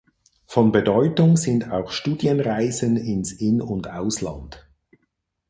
[0.47, 4.67] Von Bedeutung sind auch Studienreisen ins In- und Ausland.